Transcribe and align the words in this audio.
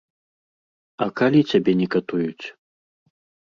А 1.03 1.09
калі 1.21 1.41
цябе 1.53 1.71
не 1.85 1.91
катуюць? 1.99 2.45